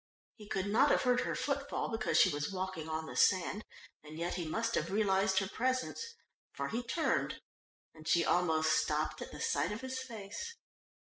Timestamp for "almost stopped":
8.25-9.21